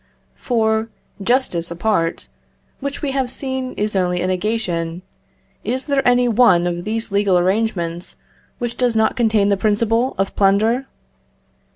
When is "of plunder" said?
10.17-10.87